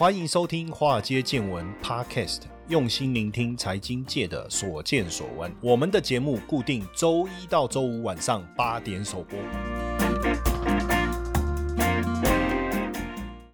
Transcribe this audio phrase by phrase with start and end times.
[0.00, 5.52] 欢迎收听《华尔街见闻》Podcast，用心聆听财经界的所见所闻。
[5.60, 9.38] 我们的节目固定周一到周五晚上八点首播。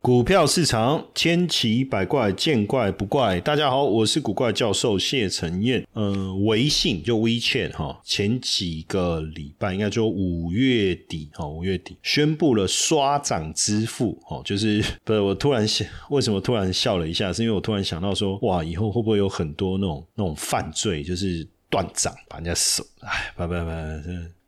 [0.06, 3.40] 股票市场千奇百怪，见怪不怪。
[3.40, 5.84] 大家好，我是古怪教授谢承彦。
[5.94, 17.32] 呃，微信就 WeChat 哈，前几个礼拜应该就五月底哈，五月底宣布了刷涨支付哦，就是不是我突然想，为什么突然笑了一下？
[17.32, 21.44] 是因为我突然想到说，哇，以后会不会有很多那种那种犯罪，就是
[21.76, 23.70] 断掌把人家手，哎，不不不。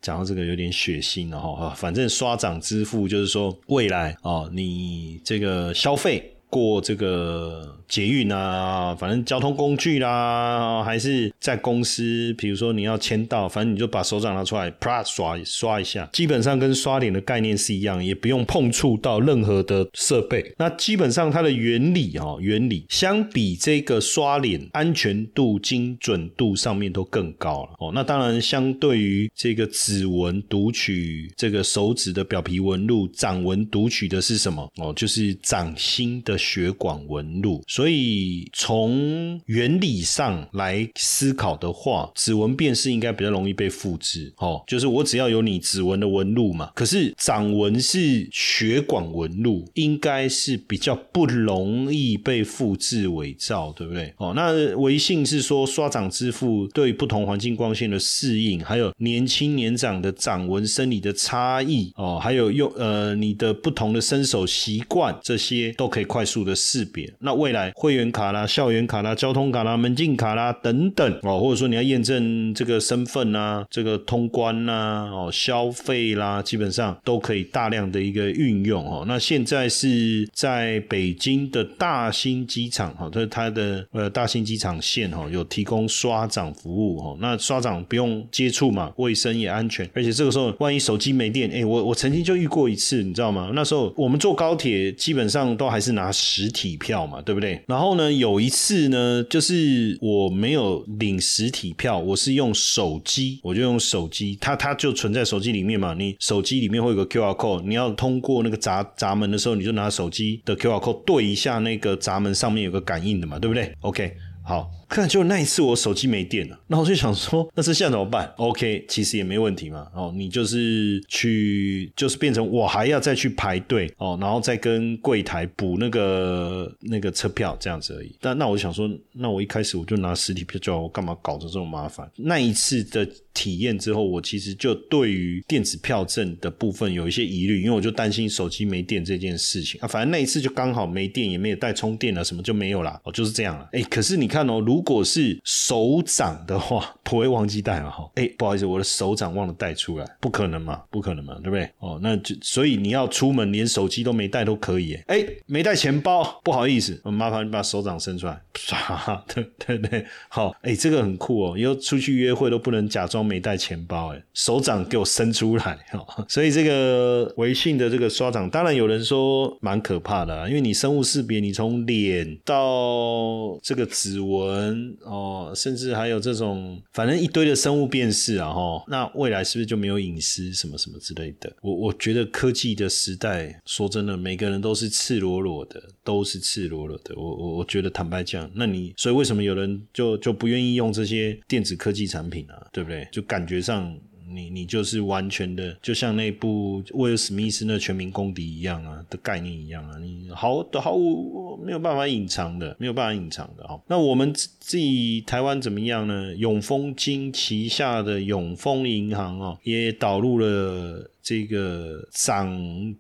[0.01, 6.35] 讲到这个有点血腥了哈，反正刷涨支付就是说未来哦，你这个消费。
[6.51, 20.55] 过这个捷运啊，反正交通工具啦，还是在公司，比如说你要签到，反正你就把手掌拿出来，啪刷刷一下，基本上跟刷脸的概念是一样，也不用碰触到任何的设备。
[20.57, 27.93] 那基本上它的原理哈，原理相比这个刷脸安全度、精准度上面都更高了哦。
[27.95, 34.95] 那当然，相对于这个指纹读取这个手指的表皮纹路，掌纹读取的是什么哦？
[34.95, 36.38] 就是掌心的。
[36.39, 44.33] 血管纹路，所以从原理上来思考的话，指纹辨识应该比较容易被复制。
[44.37, 46.71] 哦，就是我只要有你指纹的纹路嘛。
[46.75, 54.15] 可是掌纹是血管纹路，应该是比较不容易被复制伪造，对不对？
[54.19, 66.28] 哦，那微信是说刷掌支付对不同环境光线的适应，还有年轻年长的掌纹生理的差异，哦，还有用呃你的不同的伸手习惯，这些都可以快。
[66.29, 79.05] 数的识别，那未来会员卡啦、校园卡啦、交通卡啦、门禁卡啦等等哦，或者说你要验证这个身份啊、这个通关呐、哦消费啦，基本上都可以大量的一个运用哦。
[79.09, 87.17] 那现在是在北京的大兴机场哈，这是它的呃大兴机场线哈，有提供刷掌服务哈。
[87.21, 93.51] 那刷掌不用接触嘛，卫生也安全，而且这个时候万一手机没电，哎，我我曾经就遇过一次，你知道吗？
[93.55, 96.13] 那时候我们坐高铁基本上都还是拿。
[96.19, 97.63] 实体票嘛，对不对？
[97.67, 105.95] 然后呢，有一次呢，就是我没有领实体票，我是用手机，我就用手机，它它就存在手机里面嘛。
[105.95, 114.13] 你手机里面会有个 Q R code，你要通过那个闸闸门的时候，你就拿手机的 Q R code 对一下那个闸门上面有个感应的嘛，对不对？OK，
[114.43, 114.69] 好。
[114.89, 119.87] 看就那一次我手机没电了，那我就想说，那是现在怎么办？OK，其实也没问题嘛。
[119.95, 128.15] 哦，你就是去，就是变成我还要再去排队哦，然后再跟柜台补那个那个车票这样子而已。
[128.21, 132.11] 但那我想说，那我一开始我就拿实体票，叫我干嘛搞得这么麻烦？
[132.17, 139.87] 那一次的体验之后，我其实就对于电子票证的部分有一些疑虑，因为我就担心手机没电这件事情啊。
[139.87, 143.01] 反正那一次就刚好没电，也没有带充电了，什么就没有啦。
[143.05, 143.69] 哦，就是这样了。
[143.73, 147.91] 哎，可是你看哦，如如果是手掌的话，不会忘记带嘛？
[147.91, 150.81] 哈，哎，不好意思，我的手掌忘了带出来，不可能嘛？
[150.89, 151.35] 不可能嘛？
[151.43, 151.69] 对不对？
[151.81, 158.41] 哦，那就所以你要出门连手机都没带都可以，哎，没带钱包，不好意思，麻烦你把手掌伸出来，
[159.35, 174.68] 对对对，好，哎，这个很酷哦，以后出去约会都不能假装没带钱包，哎，手掌给我伸出来，哈，所以这个微信的这个刷掌，当然有人说蛮可怕的，因为你生物识别，你从脸到这个指纹。
[175.03, 181.53] 哦，甚至还有这种，反正一堆的生物辨识啊，哈，那未来是不是就没有隐私什么什么之类的？
[181.63, 187.15] 我我觉得科技的时代，说真的，每个人都是赤裸裸的，都是赤裸裸的。
[187.17, 192.67] 我我我觉得坦白讲，那你所以为什么有人就就不愿意用这些电子科技产品啊？
[192.73, 193.07] 对不对？
[193.13, 193.97] 就感觉上。
[194.33, 203.81] 你你就是完全的，就像那部威尔史密斯那《全民公敌》一样啊的概念一样啊，你毫毫无没有办法隐藏的，没有办法隐藏的哈。
[203.87, 206.35] 那我们自己台湾怎么样呢？
[206.37, 212.49] 永丰金旗下的永丰银行啊，也导入了这个掌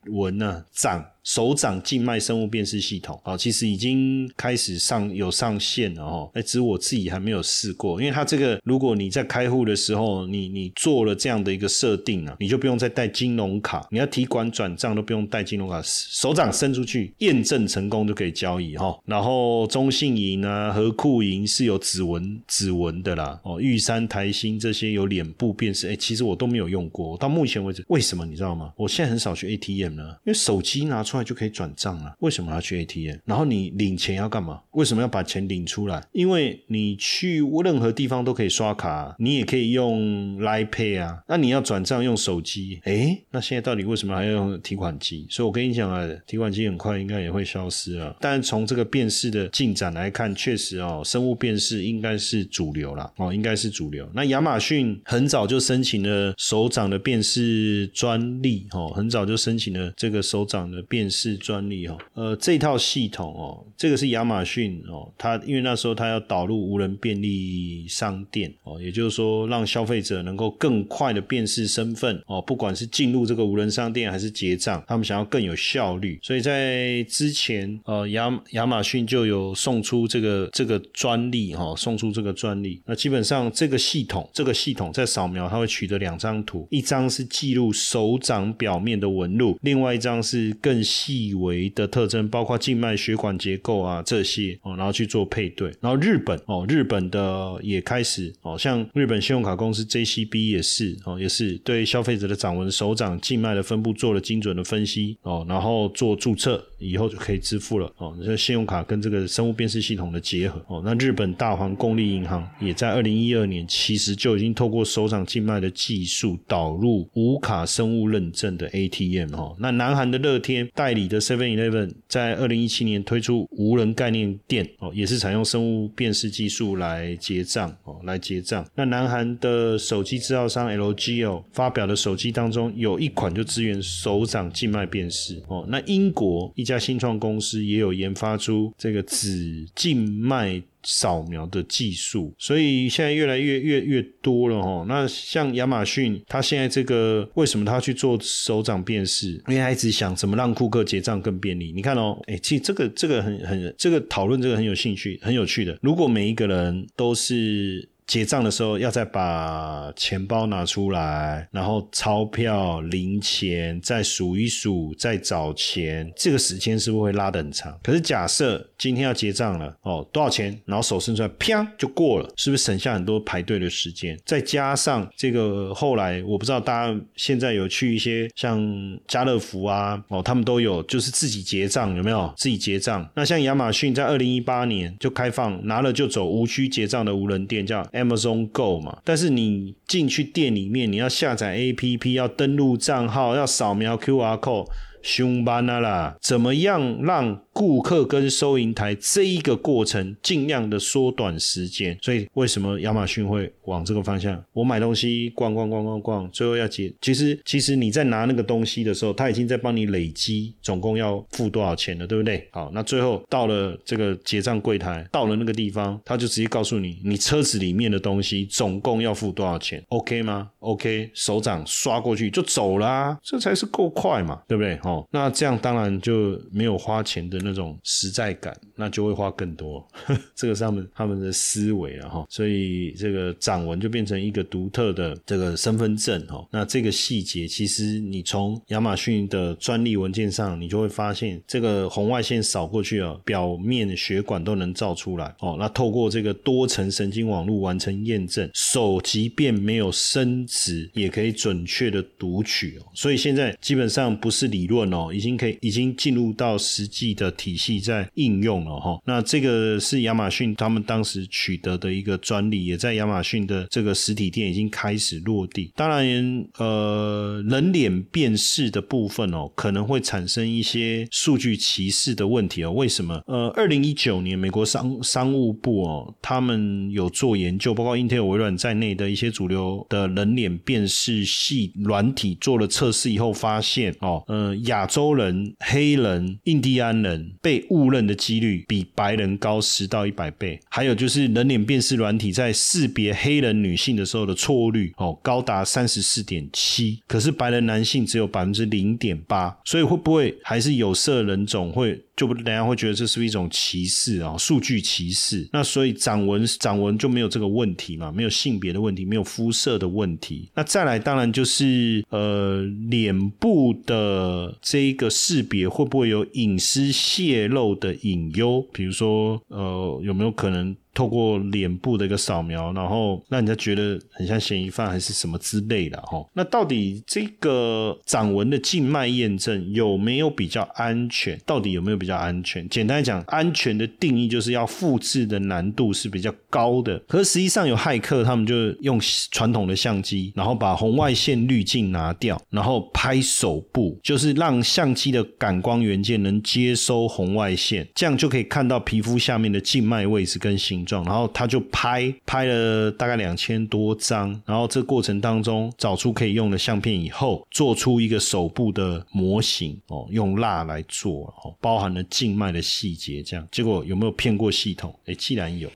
[0.08, 1.02] 纹啊掌。
[1.24, 6.30] 手掌静脉生物辨识系统啊，其实已经开始上有上线了哈。
[6.32, 18.98] 哎，只是我自己还没有试过，因为它这个如果你在开户的时候，你你做了这样的一个设定啊，你就不用再带金融卡，你要提款转账都不用带金融卡，手掌伸出去验证成功就可以交易哈。
[19.04, 28.17] 然后中信银啊、和库银是有指纹指纹的啦，哦，玉山台新这些有脸部辨识，哎，其实我都没有用过，到目前为止为什么？
[28.24, 28.72] 你知道吗？
[28.76, 32.14] 我现在很少去 ATM 了，因为手机拿出来就可以转账了。
[32.20, 33.18] 为什么要去 ATM？
[33.24, 34.60] 然后你领钱要干嘛？
[34.72, 36.02] 为什么要把钱领出来？
[36.12, 41.22] 因为你去任何地方都可以刷卡，你也可以用 Line Pay 啊。
[41.26, 45.26] 那你要转账用手机，诶，那现在到底为什么还要用提款机？
[45.28, 48.16] 所以我跟你讲啊，提款机很快应该也会消失了。
[48.20, 54.08] 但从这个辨识的进展来看，确实哦，生物辨识应该是主流了哦，应该是主流。
[54.14, 61.98] 那亚马逊很早就申请了手掌的辨识专专利哦，很早就申请了这个手掌的辨识专利哦。
[62.14, 82.80] 呃，这套系统哦，这个是亚马逊哦，它因为那时候它要导入无人便利商店哦，也就是说让消费者能够更快的辨识身份哦，不管是进入这个无人商店还是结账，他们想要更有效率，所以在之前呃亚亚马逊就有送出这个这个专利哈，送出这个专利。
[82.86, 95.72] 那基本上这个系统这个系统在扫描，它会取得两张图，一张是记录手掌表面的纹路，另外一张是更细微的特征，包括静脉血管结构啊这些哦，然后去做配对。
[95.80, 108.14] 然后日本哦，日本的也开始哦，像日本信用卡公司 JCB 也是哦，也是对消费者的掌纹、手掌静脉的分布做了精准的分析哦，然后做注册以后就可以支付了哦。
[108.22, 119.54] 这信用卡跟这个生物辨识系统的结合哦，那日本大黄公立银行也在二零一二年其实就已经透过手掌静脉的技术导入无卡生物认证的 ATM 哦。
[119.60, 128.66] 那南韩的乐天代理的 Seven Eleven 在二零一七年推出无人概念店哦，也是采用生物辨识技术来结账哦，来结账。
[128.74, 135.64] 那南韩的手机制造商 LG 哦发表的手机当中有一款就支援手掌静脉辨识哦。
[135.68, 140.60] 那英国一家新创公司也有研发出这个指静脉
[140.90, 144.86] 扫描的技术，所以现在越来越越越多了哈。
[144.88, 149.32] 那像亚马逊，它现在这个为什么它去做手掌辨识？
[149.48, 151.72] 因为它一直想怎么让顾客结账更便利。
[151.72, 155.78] 你看哦，哎，其实这个这个很很这个讨论这个很有兴趣，很有趣的。
[155.82, 157.86] 如果每一个人都是。
[158.08, 167.78] 结账的时候要再把钱包拿出来，然后钞票、零钱再数一数，再找钱，这个时间是不是会拉得很长？
[167.82, 170.58] 可是假设今天要结账了，哦，多少钱？
[170.64, 174.18] 然后手伸出来，啪就过了，是不是省下很多排队的时间？
[174.24, 178.58] 再加上这个后来，我不知道大家现在有去一些像
[179.06, 182.32] 家乐福啊，哦，他们都有就是自己结账，有没有？
[182.38, 183.06] 自己结账？
[183.14, 187.86] 那像亚马逊在二零一八年就开放拿了就走无需结账的无人店，叫。
[188.04, 194.68] Amazon Go 嘛，但是你进去店里面，你要下载 APP，要登录账号，要扫描 QR code。
[195.02, 196.16] 凶班啊啦！
[196.20, 201.98] 怎么样让顾客跟收银台这一个过程尽量的缩短时间？
[202.00, 204.42] 所以为什么亚马逊会往这个方向？
[204.52, 206.92] 我买东西逛逛逛逛逛，最后要结。
[207.00, 212.48] 其实其实你在拿那个东西的时候，他已经在帮你累积总共要付多少钱了，对不对？
[212.52, 224.78] 好，那最后到了这个结账柜台，到了那个地方，他就直接告诉你，你车子里面的东西总共要付多少钱？OK 吗？OK，手掌刷过去就走啦，这才是够快嘛，对不对？
[224.88, 229.86] 哦，那这样当然就没有花钱的那种实在感，那就会花更多。
[230.34, 236.42] 这个是他们他们的思维了哈，所以这个掌纹就变成一个独特的这个身份证哈。
[236.50, 245.56] 那这个细节其实你从亚马逊的专利文件上，你就会发现这个红外线扫过去啊，表面血管都能照出来哦。
[245.58, 252.86] 那透过这个多层神经网络完成验证，手即便没有伸直，也可以准确的读取哦。
[252.94, 254.77] 所以现在基本上不是理论。
[254.92, 259.00] 哦，已经可以已经进入到实际的体系在应用了哈。
[259.04, 265.72] 那这个是亚马逊他们当时取得的一个专利，也在亚马逊的这个实体店已经开始落地。
[265.74, 272.72] 当然，呃，人脸辨识的部分哦，可能会产生一些数据歧视的问题哦。
[272.72, 273.22] 为什么？
[273.26, 284.54] 呃，二零一九年美国商商务部哦，他们有做研究，包括 Intel、微软在内的一些主流的人脸辨识系软体做了测试以后，发现哦，呃。
[284.68, 290.58] 亚洲人、黑人、印第安人被误认的几率比白人高十到一百倍。
[290.70, 299.54] 还有就是人脸辨识软体在识别黑人女性的时候的错误率哦，高达三十四点七，可是白人男性只有百分之零点八。
[299.64, 302.00] 所以会不会还是有色人种会？
[302.16, 305.48] 就不，大家会觉得这是一种歧视啊，数据歧视。
[305.52, 310.50] 那所以掌纹掌纹就没有这个问题嘛，没有性别的问题，没有肤色的问题。
[310.52, 318.66] 那再来，当然就是呃，脸部的这一个识别会不会有隐私泄露的隐忧？
[318.72, 320.76] 比如说，呃，有没有可能？
[320.98, 326.26] 透过脸部的一个扫描，然后让人家觉得很像嫌疑犯还是什么之类的哈。
[326.34, 331.38] 那到底这个掌纹的静脉验证有没有比较安全？
[331.46, 332.68] 到底有没有比较安全？
[332.68, 336.98] 简单来讲，安全的定义就是要复制的难度是比较高的。
[337.06, 339.00] 可是实际上有骇客，他们就用
[339.30, 351.04] 传统的相机，然后把红外线滤镜拿掉，然后拍手部，就是让相机的感光元件能接收红外线，这样就可以看到皮肤下面的静脉位置跟形状。
[351.04, 364.92] 然后他就拍拍了大概两千多张，然后这过程当中找出可以用的相片以后，做出一个手部的模型哦，用蜡来做哦，包含了静脉的细节，这样结果有没有骗过系统？
[365.04, 365.70] 哎，既然有。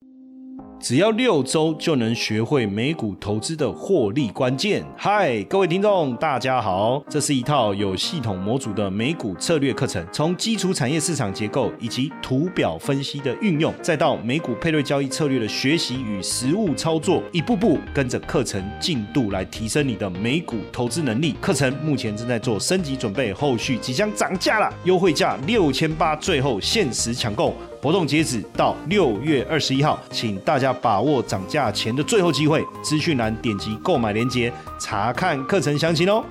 [0.83, 4.85] 只要六周就能学会美股投资的获利关键。
[4.97, 7.01] 嗨，各位听众，大家好！
[7.09, 21.37] 这是一套有系统模组的美股策略课程，从基础产业市场结构以及图表分析的运用，再到美股配对交易策略的学习与实物操作，一步步跟着课程进度来提升你的美股投资能力。
[21.41, 27.55] 课程目前正在做升级准备，后续即将涨价了，优惠价六千八，最后限时抢购。
[27.83, 32.65] 活动截止到六月二十一号，请大家把握涨价前的最后机会。
[32.81, 36.25] 资讯栏点击购买链接，查看课程详情哦。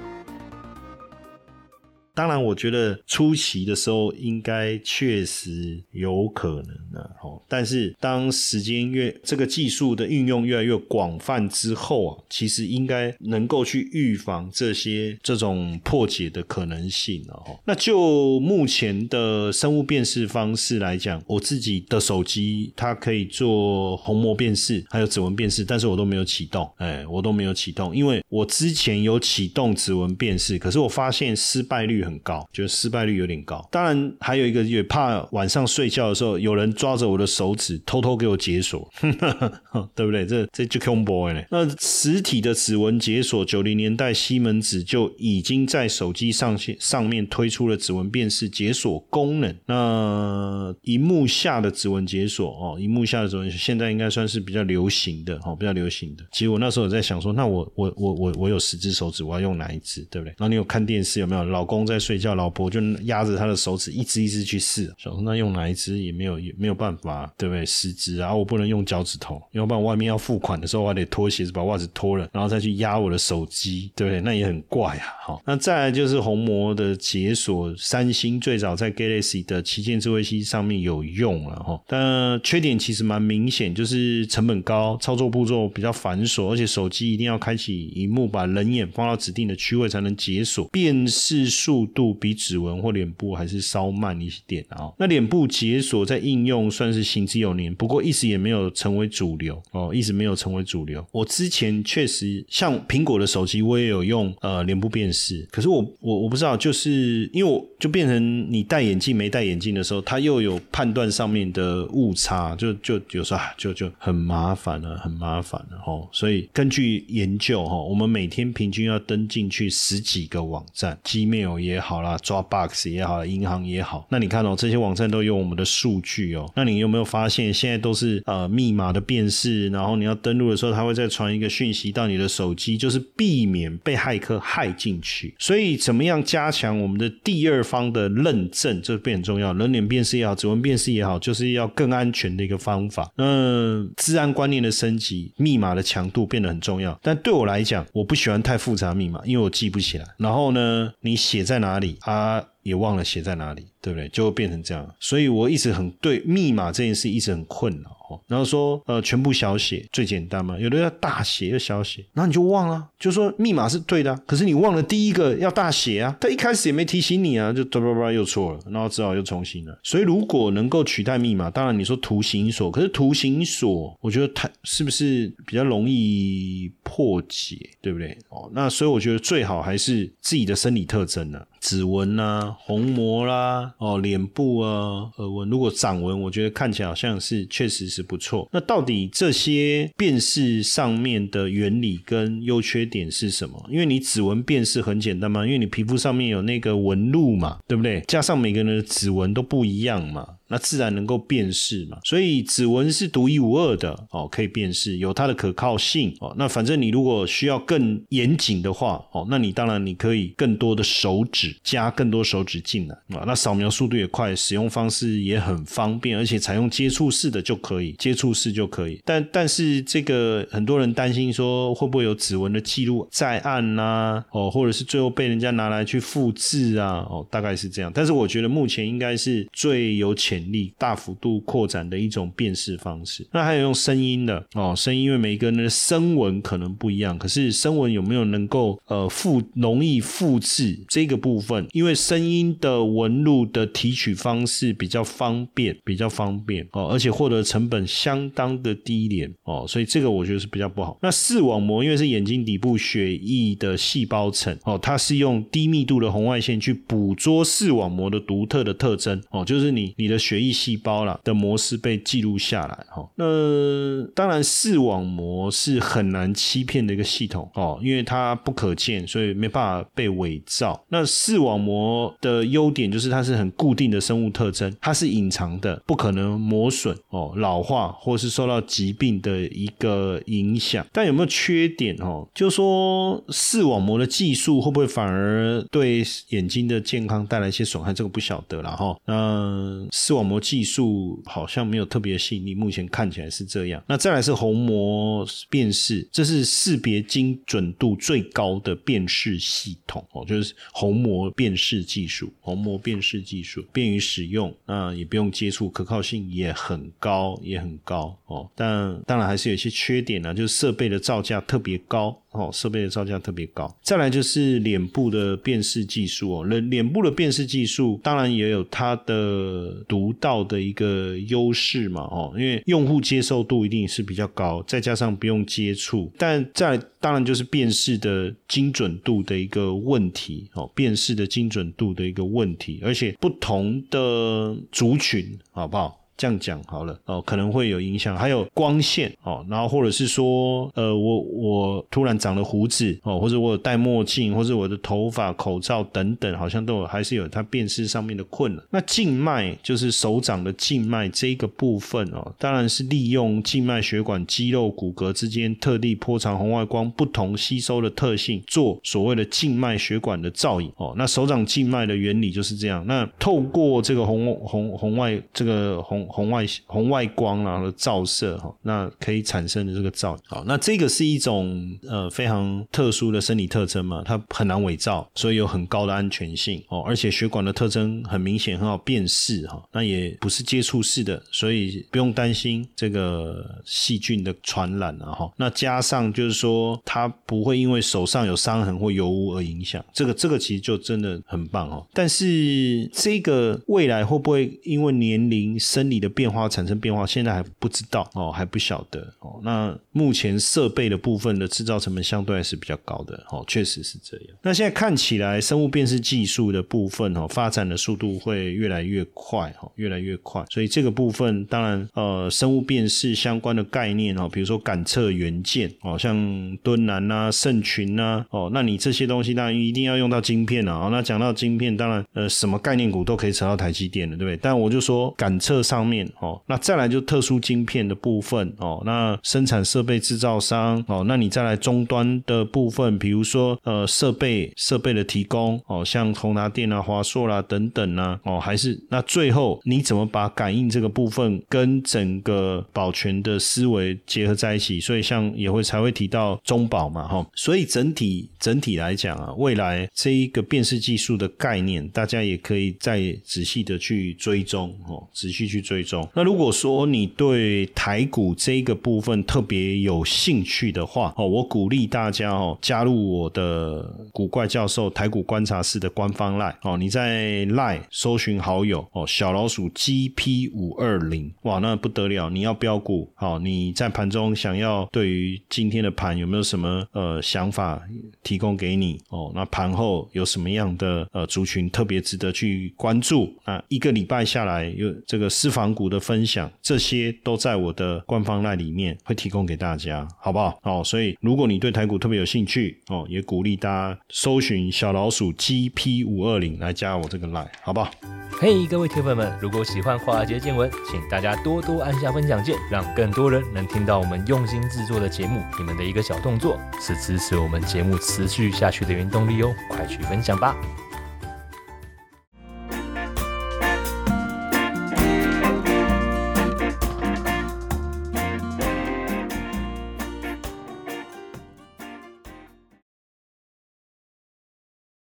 [2.21, 7.41] 当然，我觉得初期的时候应该确实有可能的，哦。
[7.49, 17.59] 但是当时间越这个技术的运用越来越广泛之后啊，其实应该能够去预防这些这种破解的可能性了，哈。
[17.65, 32.01] 那就目前的生物辨识方式来讲，我自己的手机它可以做虹膜辨识，还有指纹辨识，但是我都没有启动，哎，我都没有启动，因为我之前有启动指纹辨识，可是我发现失败率。
[32.01, 33.67] 很高，觉得失败率有点高。
[33.71, 38.89] 当然，还有一个也怕晚上睡觉的时候有人抓着我的手指偷偷给我解锁，
[39.93, 40.25] 对不对？
[40.25, 41.41] 这这就 combo 呢。
[41.49, 49.55] 那实体的指纹解锁，九零年代西门子就已经在手机上线上面推出了指纹辨识解锁功能。
[49.65, 56.23] 那荧幕下的指纹解锁哦，荧幕下的指纹现在应该算是比较流行的哦，比较流行的。
[56.31, 60.31] 其实我那时候在想说，那我我我我我有十只手指，我要用哪一只，对不对？
[60.37, 61.41] 然后你有看电视有没有？
[61.51, 62.01] 老公在。
[62.01, 64.91] 睡觉，老婆就压着他的手指，一只一只去试。
[64.97, 67.63] 想说那用哪一只也没有，也没有办法，对不对？
[67.63, 74.19] 十只啊，我不能用脚趾头，要不然外面要付款的时候，我还得脱鞋子把袜子脱了，然后再去压我的手机，对不对？
[74.21, 75.05] 那也很怪啊。
[75.23, 91.80] 好，那再来就是虹膜的解锁，三星最早在 Galaxy 的旗舰智慧机上面有用了哈，但缺点其实蛮明显，就是成本高，操作步骤比较繁琐，而且手机一定要开启荧幕，把人眼放到指定的区位才能解锁，辨识数。
[91.87, 94.91] 度比指纹或脸部还是稍慢一点啊。
[94.97, 101.05] 那脸部解锁在应用算是行之有年，不过一直也没有成为主流哦，一直没有成为主流。
[101.11, 116.07] 我之前确实像苹果的手机，我也有用呃脸部辨识，可是我我我不知道，就是因为我就变成你戴眼镜没戴眼镜的时候，它又有判断上面的误差，就就有时候就就很麻烦了，很麻烦了哦。
[116.11, 121.70] 所以根据研究哈，我们每天平均要登进去十几个网站，Gmail 也。
[121.71, 126.51] 也好啦，Dropbox 也好，银行也好，那你看哦，这些网站都有我们的数据哦。
[126.55, 135.33] 那你有没有发现，现在都是呃密码的辨识，然后你要登录的时候，它会再传一个讯息到你的手机，就是避免被骇客害进去。
[135.39, 139.53] 所以，怎么样加强我们的第二方的认证，这变很重要。
[139.53, 143.09] 人脸辨识也好，指纹辨识也好，就是要更安全的一个方法。
[143.15, 146.97] 那治安观念的升级，密码的强度变得很重要。
[147.01, 150.05] 但对我来讲，我不喜欢太复杂密码，因为我记不起来。
[150.17, 152.45] 然后呢，你写在哪里啊？
[152.63, 154.07] 也忘了写在哪里，对不对？
[154.09, 154.87] 就会变成这样。
[154.99, 157.97] 所以我一直很对密码这件事一直很困扰。
[158.27, 169.79] 然后说，呃，全部小写最简单嘛，有的要大写要小写，然后你就忘了，就说密码是对的，可是你忘了第一个要大写啊，他一开始也没提醒你啊，就叭叭叭又错了，然后只好又重新了。
[169.81, 178.15] 所以如果能够取代密码，当然你说图形锁，可是图形锁，我觉得它是不是比较容易破解，对不对？
[178.27, 188.01] 哦，那所以我觉得最好还是自己的生理特征呢，指纹啦、虹膜啦、哦脸部啊、耳纹，如果掌纹，我觉得看起来好像是确实是。
[188.01, 193.63] 不错，那到底这些辨识上面的原理跟优缺点是什么？
[193.69, 198.01] 因为你指纹辨识很简单嘛，因为你皮肤上面有那个纹路嘛，对不对？
[198.07, 200.27] 加上每个人的指纹都不一样嘛。
[200.51, 201.97] 那自然能够辨识嘛。
[202.03, 206.35] 所以指纹是独一无二的哦，可以辨识，有它的可靠性哦。
[206.37, 213.23] 那反正你如果需要更严谨的话哦，那你当然你可以更多的手指加更多手指进来啊。
[213.25, 218.99] 那扫描速度也快，使用方式也很方便，而且采用接触式的就可以，接触式就可以。
[219.05, 224.23] 但但是这个很多人担心说会不会有指纹的记录在案呐？
[224.31, 227.05] 哦，或者是最后被人家拿来去复制啊？
[227.09, 227.91] 哦，大概是这样。
[227.93, 233.27] 但是我觉得目前应该是最有潜力、大幅度扩展的一种辨识方式。
[233.33, 241.67] 那还有用声音的哦，声音因为每一个人的声纹可能不一样，可是声纹有没有能够呃复容易复制这个部分？
[241.73, 250.97] 因为声音的纹路的提取方式比较方便，比较方便哦，而且获得成本相当的低廉哦，所以这个我觉得是比较不好。
[251.01, 263.05] 那视网膜因为是眼睛底部血液的细胞层哦，它是用低密度的红外线去捕捉视网膜的独特的特征哦，就是你你的血血液细胞啦的模式被记录下来哈。
[263.15, 270.81] 那当然视网膜是很难欺骗的一个系统哦，因为它不可见，所以没办法被伪造。
[270.87, 280.85] 那视网膜的优点就是它是很固定的生物特征，它是隐藏的，不可能磨损哦、老化或是受到疾病的一个影响。
[280.93, 282.25] 但有没有缺点哦？
[282.33, 287.91] 就说视网膜的技术会不会反而对眼睛的健康带来一些损害？
[287.93, 288.95] 这个不晓得了哈。
[289.05, 293.83] 那视网膜技术好像没有特别吸引力，目前看起来是这样。
[293.87, 302.31] 那再来是虹膜辨识，这是识别精准度最高的辨识系统哦，就是虹膜辨识技术。
[302.39, 308.49] 虹膜辨识技术便于使用，那也不用接触，可靠性也很高，也很高哦。
[308.55, 312.17] 但当然还是有一些缺点呢，就是设备的造价特别高。
[312.31, 313.73] 哦，设备的造价特别高。
[313.81, 322.01] 再来就是脸部的辨识技术哦，脸脸部的辨识技术当然也有它的独到的一个优势嘛。
[322.03, 336.00] 哦，因为用户接受度一定是比较高，再加上不用接触，但再当然就是辨识的精准度的一个问题哦，辨识的精准度的一个问题，而且不同的族群，好不好？
[336.21, 338.15] 这样讲好了哦，可能会有影响。
[338.15, 348.63] 还有光线哦，然后或者是说，呃，我我突然长了胡子哦，或者我有戴墨镜，或者我的头发、口罩等等，好像都有还是有它辨识上面的困难。
[348.69, 360.93] 那静脉就是手掌的静脉这个部分哦，当然是利用静脉血管、肌肉、骨骼之间特地波长红外光不同吸收的特性，做所谓的静脉血管的造影哦。
[360.95, 362.85] 那手掌静脉的原理就是这样。
[362.85, 385.31] 那透过这个红红红外这个红红外红外光然后照射哈，那可以产生的这个照好，那这个是一种呃非常特殊的生理特征嘛，它很难伪造，所以有很高的安全性哦，而且血管的特征很明显，很好辨识哈，那也不是接触式的，所以不用担心这个细菌的传染啊哈。
[385.37, 391.87] 那加上就是说，它不会因为手上有伤痕或油污而影响，这个这个其实就真的很棒哦。
[391.93, 399.39] 但是这个未来会不会因为年龄生理的变化产生变化，现在还不知道哦，还不晓得哦。
[399.43, 404.27] 那目前设备的部分的制造成本相对还是比较高的哦，确实是这样。
[404.41, 410.43] 那现在看起来，生物辨识技术的部分哦，发展的速度会越来越快哦，越来越快。
[410.49, 420.89] 所以这个部分当然呃，生物辨识相关的概念哦，比如说感测元件哦，像敦南啊、圣群啊哦，那你这些东西当然一定要用到晶片啊。
[420.91, 424.39] 那讲到晶片，当然呃，什么概念股都可以扯到台积电的，对不对？
[424.41, 426.07] 但我就说感测上方面。
[426.19, 444.79] 哦，那再来就特殊晶片的部分哦，那生产设备制造商哦，那你再来终端的部分，比如说呃设备设备的提供哦，像宏达电啊、华硕啦等等啊，哦，还是那最后你怎么把感应这个部分跟整个保全的思维结合在一起？
[444.79, 456.05] 所以像也会才会提到中保嘛，哈，所以整体整体来讲啊，未来这一个辨识技术的概念，大家也可以再仔细的去追踪哦，仔细去追踪。
[456.13, 463.81] 那如果说你对台股这个部分特别有兴趣的话，哦，我鼓励大家哦加入我的
[464.11, 472.29] 古怪教授台股观察室的官方 line 哦，你在 line 搜寻好友哦，小老鼠 GP 五二零，哇，那不得了！
[472.29, 477.81] 你要标股，好，你在盘中想要对于今天的盘有没有什么呃想法
[478.21, 479.31] 提供给你哦？
[479.33, 483.63] 那盘后有什么样的呃族群特别值得去关注啊？
[483.69, 485.60] 一个礼拜下来有这个司法。
[485.61, 490.57] 房股的分享，这些都在我的官方赖里面会提供给大家，好不好？
[490.63, 497.91] 哦，所以如果你对台股特别有兴趣，哦，也鼓励大家搜寻小老鼠 GP 五二零来加我这个赖，好不好？
[498.39, 505.43] 嘿，各位铁粉们，如果喜欢华尔街见闻，请大家多多按下分享键，让更多人能听到我们用心制作的节目。
[505.59, 510.57] 你们的一个小动作，是支持我们节目持续下去的原动力哦，快去分享吧！